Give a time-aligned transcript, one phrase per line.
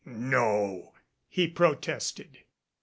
[0.05, 0.93] "No,"
[1.29, 2.39] he protested.